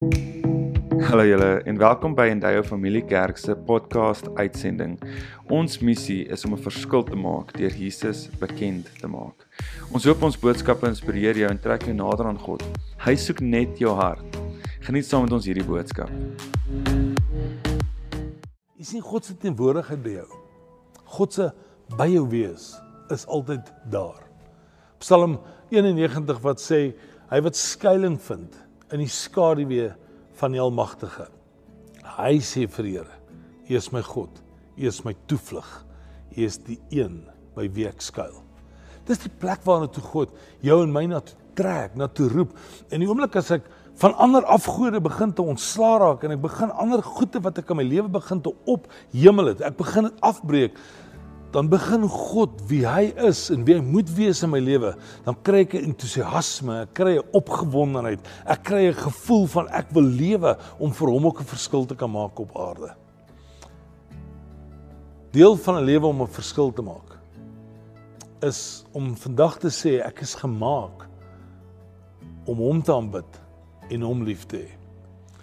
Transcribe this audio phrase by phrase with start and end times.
[0.00, 4.94] Hallo julle en welkom by Endeavour Familie Kerk se podcast uitsending.
[5.52, 9.44] Ons missie is om 'n verskil te maak deur Jesus bekend te maak.
[9.92, 12.64] Ons hoop ons boodskappe inspireer jou en trek jou nader aan God.
[13.04, 14.40] Hy soek net jou hart.
[14.80, 16.08] Geniet saam met ons hierdie boodskap.
[18.78, 20.28] Jy sien God se teenwoordigheid by jou.
[21.04, 21.50] God se
[21.98, 22.80] by jou wees
[23.10, 24.24] is altyd daar.
[24.98, 25.38] Psalm
[25.68, 26.94] 91 wat sê
[27.30, 29.90] hy wat skuilings vind in die skaduwee
[30.40, 31.28] van die Almagtige.
[32.16, 33.18] Hy sê vir Here:
[33.68, 34.42] U is my God,
[34.76, 35.68] U is my toevlug,
[36.36, 37.22] U is die een
[37.56, 38.40] by wie ek skuil.
[39.08, 42.54] Dis die plek waarna toe God jou en my na toe trek, na toe roep.
[42.90, 43.66] En die oomblik as ek
[44.00, 47.80] van ander afgode begin te ontslaa raak en ek begin ander goede wat ek in
[47.80, 50.78] my lewe begin te ophemel het, ek begin dit afbreek,
[51.52, 54.94] dan begin God wie hy is en wie hy moet wees in my lewe,
[55.26, 59.90] dan kry ek 'n entoesiasme, ek kry 'n opgewondenheid, ek kry 'n gevoel van ek
[59.90, 62.94] wil lewe om vir hom ook 'n verskil te kan maak op aarde.
[65.32, 67.18] Deel van 'n lewe om 'n verskil te maak
[68.42, 71.08] is om vandag te sê ek is gemaak
[72.46, 73.40] om hom te aanbid
[73.90, 74.70] en hom lief te hê.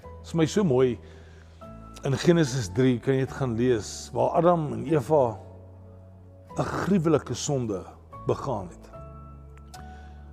[0.01, 0.97] Dit is my so mooi
[2.03, 5.37] in Genesis 3 kan jy dit gaan lees waar Adam en Eva
[6.57, 7.83] 'n gruwelike sonde
[8.25, 8.89] begaan het.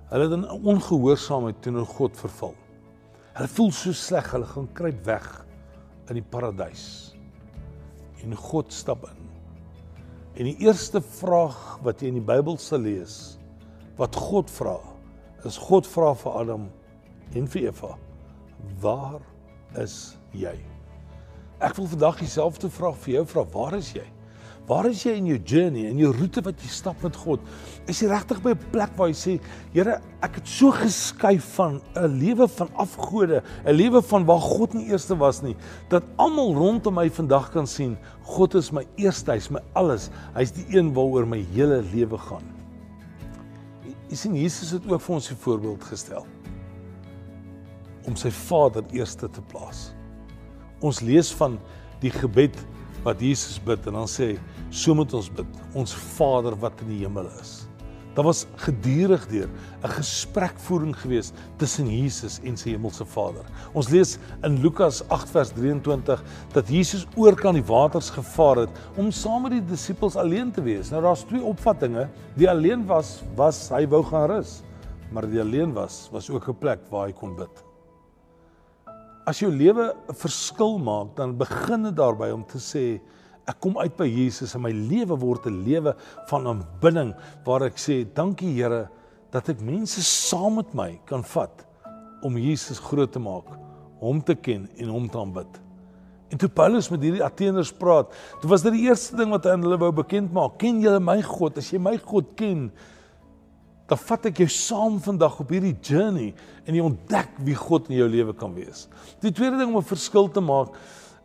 [0.09, 2.55] Hulle het in ongehoorsaamheid teenoor God verval.
[3.33, 5.27] Hulle voel so sleg, hulle gaan kruip weg
[6.09, 7.13] in die paradys.
[8.23, 9.21] En God stap in.
[10.33, 13.37] En die eerste vraag wat jy in die Bybel sal lees,
[13.99, 14.79] wat God vra,
[15.45, 16.65] is God vra vir Adam
[17.37, 17.93] en vir Eva:
[18.81, 19.21] "Waar
[19.77, 20.57] is jy?"
[21.59, 24.14] Ek wil vandag dieselfde vraag vir jou vra: "Waar is jy?"
[24.65, 27.41] Waar is jy in jou journey, in jou roete wat jy stap met God?
[27.91, 29.33] Is jy regtig by 'n plek waar jy sê,
[29.73, 34.73] Here, ek het so geskuif van 'n lewe van afgode, 'n lewe van waar God
[34.73, 35.55] nie eerste was nie,
[35.89, 40.09] dat almal rondom my vandag kan sien, God is my eerste, hy's my alles.
[40.33, 42.43] Hy's die een waaroor my hele lewe gaan.
[44.09, 46.25] Jy sien Jesus het ook vir ons 'n voorbeeld gestel
[48.07, 49.93] om sy Vader eerste te plaas.
[50.81, 51.59] Ons lees van
[52.01, 52.55] die gebed
[53.05, 54.33] wat Jesus bid en dan sê
[54.73, 57.63] so moet ons bid ons Vader wat in die hemel is.
[58.15, 59.49] Daar was gedurig deur
[59.83, 63.43] 'n gesprekvoering gewees tussen Jesus en sy hemelse Vader.
[63.73, 66.23] Ons lees in Lukas 8 vers 23
[66.53, 70.61] dat Jesus oor kan die waters gevaar het om saam met die disippels alleen te
[70.61, 70.89] wees.
[70.89, 72.09] Nou daar's twee opvattinge.
[72.35, 74.63] Die alleen was was hy wou gaan rus,
[75.11, 77.74] maar die alleen was was ook 'n plek waar hy kon bid.
[79.25, 83.01] As jou lewe 'n verskil maak, dan begin dit daarby om te sê
[83.47, 85.95] ek kom uit by Jesus en my lewe word 'n lewe
[86.29, 87.13] van aanbidding
[87.43, 88.87] waar ek sê dankie Here
[89.31, 91.65] dat ek mense saam met my kan vat
[92.23, 93.45] om Jesus groot te maak,
[93.99, 95.61] hom te ken en hom te aanbid.
[96.29, 98.09] En toe Paulus met hierdie Ateeners praat,
[98.41, 100.57] dit was dit die eerste ding wat hy aan hulle wou bekend maak.
[100.57, 101.57] Ken julle my God?
[101.57, 102.71] As jy my God ken,
[103.89, 106.31] dan vat ek jou saam vandag op hierdie journey
[106.65, 108.87] en jy ontdek wie God in jou lewe kan wees.
[109.21, 110.73] Die tweede ding om 'n verskil te maak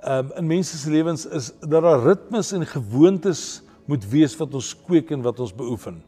[0.04, 4.74] um, in mense se lewens is dat daar ritmes en gewoontes moet wees wat ons
[4.86, 6.02] kweek en wat ons beoefen.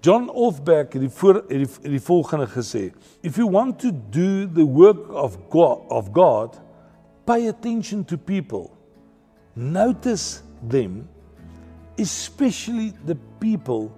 [0.00, 2.92] John Ofberg het die voor het die, het die volgende gesê:
[3.22, 6.60] If you want to do the work of God of God,
[7.24, 8.70] pay attention to people.
[9.54, 11.08] Notice them,
[11.98, 13.90] especially the people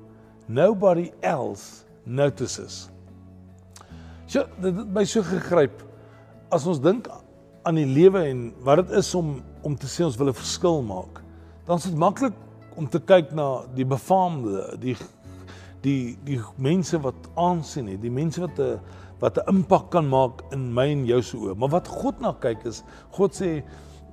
[0.48, 2.88] nobody else notices.
[4.30, 5.82] So dit het my so gegryp
[6.54, 7.08] as ons dink
[7.66, 10.82] aan die lewe en wat dit is om om te sê ons wil 'n verskil
[10.82, 11.20] maak.
[11.66, 12.34] Dan is dit maklik
[12.76, 14.96] om te kyk na die befaamde, die
[15.82, 18.80] die die mense wat aansien het, die mense wat 'n
[19.20, 21.56] wat 'n impak kan maak in my en jou se oë.
[21.56, 23.62] Maar wat God na kyk is, God sê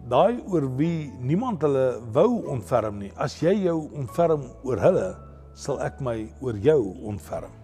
[0.09, 3.11] daai oor wie niemand hulle wou ontferm nie.
[3.15, 5.15] As jy jou ontferm oor hulle,
[5.53, 7.56] sal ek my oor jou ontferm.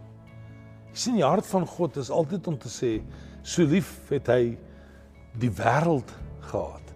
[0.93, 2.95] Sien die hart van God is altyd om te sê
[3.43, 4.55] so lief het hy
[5.41, 6.11] die wêreld
[6.49, 6.93] gehad.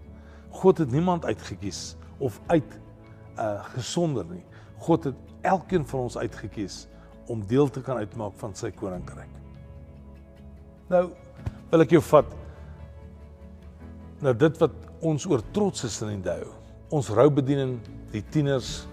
[0.53, 2.77] God het niemand uitgekies of uit
[3.37, 4.43] uh gesonder nie.
[4.81, 5.15] God het
[5.45, 6.85] elkeen van ons uitgekies
[7.27, 9.33] om deel te kan uitmaak van sy koninkryk.
[10.89, 11.09] Nou
[11.71, 12.29] wil ek jou vat
[14.23, 16.53] nou dit wat ons oor trots is in die hou.
[16.95, 17.75] Ons roubediening,
[18.13, 18.87] die tieners,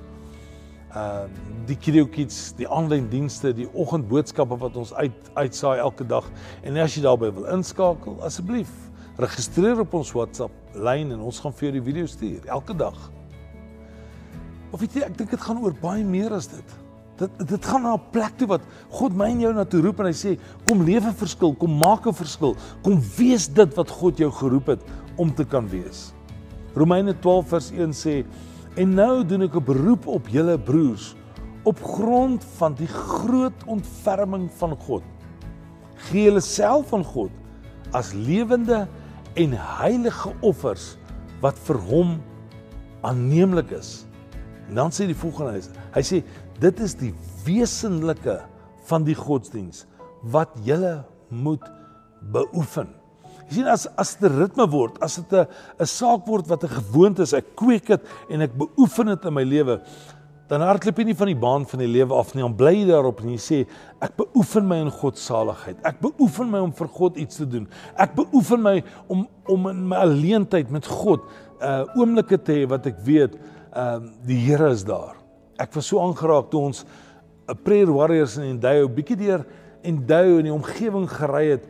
[0.94, 1.24] uh
[1.64, 6.26] die Kirio Kids, die aanlyn dienste, die oggendboodskappe wat ons uit uitsaai elke dag.
[6.60, 8.68] En as jy daarbey wil inskakel, asseblief
[9.16, 12.98] registreer op ons WhatsApp lyn en ons gaan vir jou die video stuur elke dag.
[14.74, 16.76] Of weet jy, ek dink dit gaan oor baie meer as dit.
[17.20, 20.00] Dit dit gaan na 'n plek toe wat God my en jou na toe roep
[20.00, 24.18] en hy sê kom lewe verskil, kom maak 'n verskil, kom wees dit wat God
[24.18, 24.82] jou geroep het
[25.16, 26.12] om te kan wees.
[26.74, 28.24] Romeine 12 vers 1 sê
[28.74, 31.14] en nou doen ek 'n beroep op julle broers
[31.64, 35.02] op grond van die groot ontferming van God.
[35.96, 37.30] Gee julle self aan God
[37.92, 38.88] as lewende
[39.34, 40.96] en heilige offers
[41.40, 42.20] wat vir hom
[43.00, 44.06] aanneemlik is.
[44.68, 45.62] En dan sê die volgende
[45.94, 46.22] hy sê
[46.60, 48.40] dit is die wesenlike
[48.88, 49.86] van die godsdiens
[50.22, 51.64] wat jy moet
[52.32, 52.88] beoefen.
[53.48, 55.46] Jy sien as as dit 'n ritme word, as dit 'n
[55.80, 59.34] 'n saak word wat 'n gewoonte is, ek kweek dit en ek beoefen dit in
[59.34, 59.80] my lewe,
[60.48, 62.86] dan hardloop jy nie van die baan van die lewe af nie, dan bly jy
[62.90, 63.58] daarop en jy sê
[64.04, 65.78] ek beoefen my in God se saligheid.
[65.84, 67.66] Ek beoefen my om vir God iets te doen.
[67.96, 71.24] Ek beoefen my om om in my alleentyd met God
[71.60, 73.34] uh oomblikke te hê wat ek weet
[73.74, 75.16] ehm uh, die Here is daar.
[75.58, 76.84] Ek was so aangeraak toe ons
[77.48, 79.44] 'n prayer warriors in Endayo bietjie deur
[79.82, 81.64] Endayo in die omgewing gery het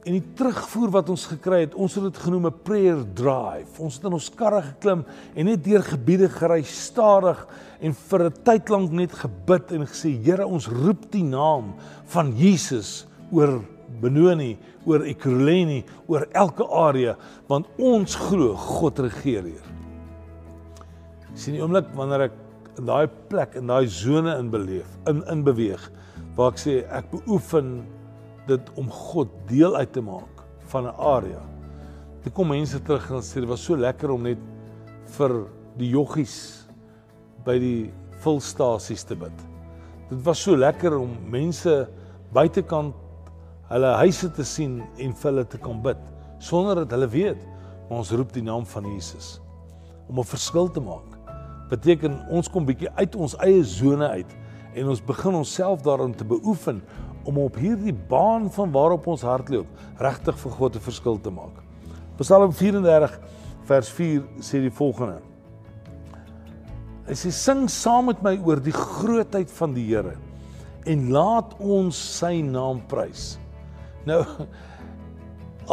[0.00, 3.76] en die terugvoer wat ons gekry het, ons het dit genoem 'n prayer drive.
[3.78, 5.04] Ons het in ons karre geklim
[5.34, 7.46] en net deur gebiede gery stadig
[7.80, 11.74] en vir 'n tyd lank net gebid en gesê Here, ons roep die naam
[12.06, 13.62] van Jesus oor
[14.00, 14.56] Benoni,
[14.86, 17.16] oor Ekurhuleni, oor elke area
[17.48, 19.66] want ons glo God regeer hier.
[21.34, 22.32] Sien die oomblik wanneer ek
[22.78, 25.90] in daai plek in daai sone in beleef in in beweeg
[26.36, 27.86] waar ek sê ek beoefen
[28.50, 31.42] dit om God deel uit te maak van 'n area.
[32.22, 34.38] Dit kom mense terug en sê dit was so lekker om net
[35.16, 36.66] vir die joggies
[37.44, 39.36] by die vulstasies te bid.
[40.10, 41.88] Dit was so lekker om mense
[42.32, 42.94] buitekant
[43.70, 46.00] hulle huise te sien en vir hulle te kan bid
[46.42, 47.42] sonder dat hulle weet
[47.92, 49.38] ons roep die naam van Jesus
[50.08, 51.18] om 'n verskil te maak
[51.70, 54.32] beteken ons kom bietjie uit ons eie sone uit
[54.74, 56.82] en ons begin onsself daarin te beoefen
[57.24, 59.66] om op hierdie baan van waarop ons hardloop
[59.98, 61.56] regtig vir God 'n verskil te maak.
[62.18, 63.18] Psalm 34
[63.64, 65.20] vers 4 sê die volgende.
[67.06, 70.16] Hy sê sing saam met my oor die grootheid van die Here
[70.86, 73.38] en laat ons sy naam prys.
[74.06, 74.24] Nou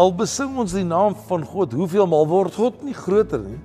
[0.02, 3.60] al besing ons die naam van God, hoeveel maal word God nie groter nie?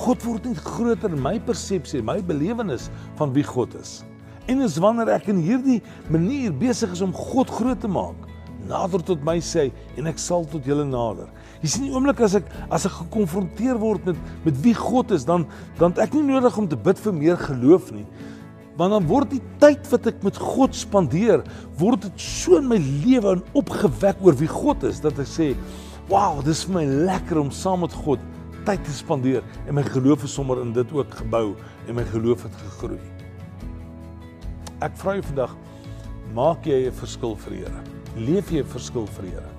[0.00, 4.00] God word net groter in my persepsie, my belewenis van wie God is.
[4.50, 5.78] En is wanneer ek in hierdie
[6.10, 8.26] manier besig is om God groot te maak,
[8.66, 9.68] nader tot my sê
[9.98, 11.28] en ek sal tot julle nader.
[11.62, 15.26] Jy sien die oomblik as ek as ek gekonfronteer word met met wie God is,
[15.28, 15.46] dan
[15.78, 18.06] dan ek nie nodig om te bid vir meer geloof nie.
[18.80, 21.44] Want dan word die tyd wat ek met God spandeer,
[21.78, 25.54] word dit so in my lewe en opgewek oor wie God is dat ek sê,
[26.08, 28.18] "Wow, dis vir my lekker om saam met God
[28.64, 31.56] tyd te spandeer en my geloof is sommer in dit ook gebou
[31.86, 33.19] en my geloof het gegroei.
[34.80, 35.50] Ek vra jou vandag,
[36.32, 37.82] maak jy 'n verskil vir die Here?
[38.16, 39.52] Leef jy 'n verskil vir die Here?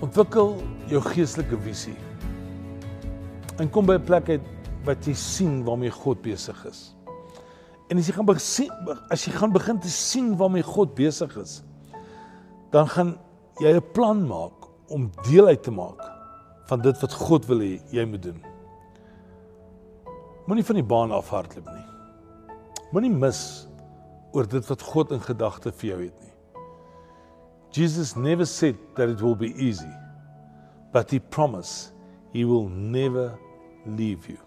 [0.00, 1.96] Ontwikkel jou geestelike visie.
[3.58, 4.42] En kom by 'n plek uit
[4.84, 6.94] wat jy sien waarmee God besig is.
[7.90, 8.70] En as jy gaan begin
[9.10, 11.62] as jy gaan begin te sien waarmee God besig is,
[12.70, 13.18] dan gaan
[13.58, 16.00] jy 'n plan maak om deel uit te maak
[16.68, 18.42] van dit wat God wil hê jy moet doen.
[20.46, 21.75] Moenie van die baan afhardloop nie.
[22.94, 23.40] Moenie mis
[24.36, 26.32] oor dit wat God in gedagte vir jou het nie.
[27.76, 29.90] Jesus never said that it will be easy,
[30.92, 31.92] but he promised
[32.32, 33.34] he will never
[33.84, 34.38] leave you.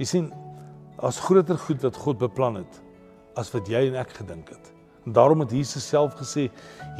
[0.00, 0.28] Jy sien,
[1.00, 2.80] as groter goed wat God beplan het
[3.38, 4.72] as wat jy en ek gedink het.
[5.06, 6.48] En daarom het Jesus self gesê,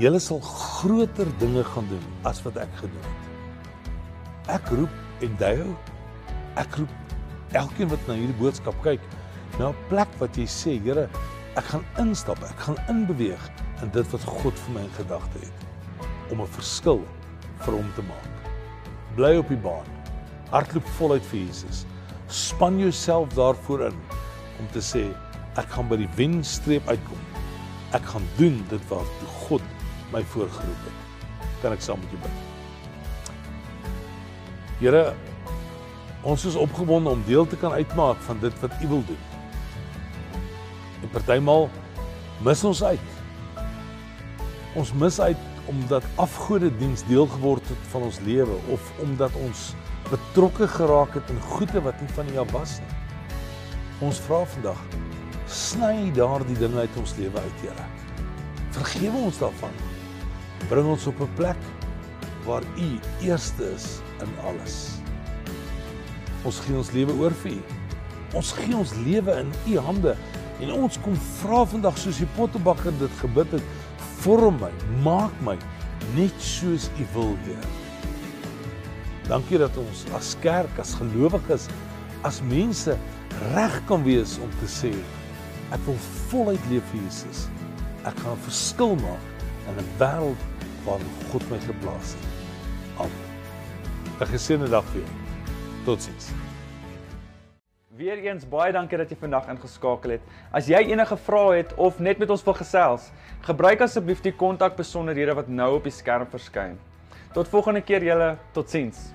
[0.00, 3.28] julle sal groter dinge gaan doen as wat ek gedoen het.
[4.56, 5.66] Ek roep en dui.
[6.60, 6.94] Ek roep
[7.58, 9.02] elkeen wat na hierdie boodskap kyk,
[9.58, 11.08] na 'n plek wat jy sê, Here,
[11.56, 13.50] ek gaan instap, ek gaan inbeweeg
[13.82, 15.58] in dit wat God vir my in gedagte het
[16.30, 17.00] om 'n verskil
[17.64, 18.34] vir hom te maak.
[19.16, 19.86] Bly op die baan.
[20.50, 21.84] Hardloop voluit vir Jesus.
[22.28, 23.96] Span jouself daarvoor in
[24.58, 25.14] om te sê
[25.56, 27.30] ek gaan by die wenstreep uitkom
[27.96, 29.62] ek gaan doen dit wat God
[30.12, 31.46] my voorgeroep het.
[31.62, 32.36] Kan ek saam met jou bid?
[34.80, 35.02] Here,
[36.22, 39.29] ons is opgewonde om deel te kan uitmaak van dit wat U wil doen.
[41.02, 41.68] En partymal
[42.44, 43.08] mis ons uit.
[44.78, 49.70] Ons mis uit omdat afgodediens deel geword het van ons lewe of omdat ons
[50.08, 52.96] betrokke geraak het in goeie wat nie van U was nie.
[54.08, 54.80] Ons vra vandag
[55.50, 57.86] sny daardie dinge uit ons lewe uit, Here.
[58.74, 59.74] Vergewe ons daarvan.
[60.70, 61.60] Bring ons op 'n plek
[62.46, 62.88] waar U
[63.20, 64.98] eerste is in alles.
[66.44, 67.80] Ons gee ons lewe oor vir U
[68.36, 70.14] Ons gee ons lewe in U hande
[70.60, 73.62] en ons kom vra vandag soos die pottebakker dit gebid het,
[74.20, 74.70] vorm my,
[75.04, 75.56] maak my
[76.16, 77.68] net soos U wil, Heer.
[79.30, 81.68] Dankie dat ons as kerk, as gelowiges,
[82.26, 82.96] as mense
[83.54, 84.90] reg kan wees om te sê
[85.70, 85.98] ek wil
[86.32, 87.46] voluit leef vir Jesus.
[88.02, 89.24] Ek gaan 'n verskil maak
[89.68, 90.40] in 'n wêreld
[90.84, 91.00] waar
[91.30, 92.28] God my geplaas het.
[92.98, 93.28] Amen.
[94.20, 95.12] 'n Geseënde dag vir jou.
[95.84, 96.32] Totsiens.
[98.00, 100.28] Weereens baie dankie dat jy vandag ingeskakel het.
[100.56, 103.10] As jy enige vrae het of net met ons wil gesels,
[103.44, 106.78] gebruik asseblief die kontakbesonderhede wat nou op die skerm verskyn.
[107.36, 109.10] Tot volgende keer julle, totsiens.